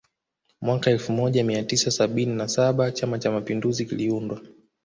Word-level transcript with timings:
Mwaka 0.61 0.91
elfu 0.91 1.11
moja 1.13 1.43
mia 1.43 1.63
tisa 1.63 1.91
sabini 1.91 2.35
na 2.35 2.47
saba 2.47 2.91
Chama 2.91 3.19
Cha 3.19 3.31
Mapinduzi 3.31 3.85
kiliundwa 3.85 4.41